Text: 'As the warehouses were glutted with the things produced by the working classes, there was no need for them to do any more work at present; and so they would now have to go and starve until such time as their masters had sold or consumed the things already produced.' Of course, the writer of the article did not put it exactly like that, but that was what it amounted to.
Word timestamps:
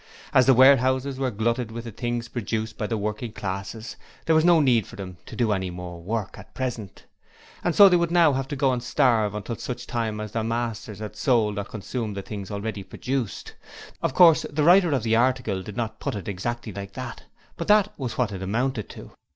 'As 0.33 0.47
the 0.47 0.55
warehouses 0.55 1.19
were 1.19 1.29
glutted 1.29 1.69
with 1.71 1.83
the 1.83 1.91
things 1.91 2.27
produced 2.27 2.75
by 2.75 2.87
the 2.87 2.97
working 2.97 3.31
classes, 3.31 3.95
there 4.25 4.33
was 4.33 4.43
no 4.43 4.59
need 4.59 4.87
for 4.87 4.95
them 4.95 5.17
to 5.27 5.35
do 5.35 5.51
any 5.51 5.69
more 5.69 6.01
work 6.01 6.39
at 6.39 6.55
present; 6.55 7.05
and 7.63 7.75
so 7.75 7.87
they 7.87 7.97
would 7.97 8.09
now 8.09 8.33
have 8.33 8.47
to 8.47 8.55
go 8.55 8.73
and 8.73 8.81
starve 8.81 9.35
until 9.35 9.55
such 9.57 9.85
time 9.85 10.19
as 10.19 10.31
their 10.31 10.43
masters 10.43 10.97
had 10.97 11.15
sold 11.15 11.59
or 11.59 11.63
consumed 11.63 12.17
the 12.17 12.23
things 12.23 12.49
already 12.49 12.81
produced.' 12.81 13.53
Of 14.01 14.15
course, 14.15 14.43
the 14.49 14.63
writer 14.63 14.91
of 14.91 15.03
the 15.03 15.15
article 15.15 15.61
did 15.61 15.77
not 15.77 15.99
put 15.99 16.15
it 16.15 16.27
exactly 16.27 16.73
like 16.73 16.93
that, 16.93 17.25
but 17.55 17.67
that 17.67 17.93
was 17.95 18.17
what 18.17 18.31
it 18.31 18.41
amounted 18.41 18.89
to. 18.89 19.11